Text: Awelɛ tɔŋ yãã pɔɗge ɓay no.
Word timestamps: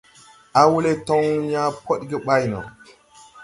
Awelɛ 0.61 0.91
tɔŋ 1.07 1.23
yãã 1.51 1.65
pɔɗge 1.85 2.17
ɓay 2.25 2.43
no. 2.51 2.59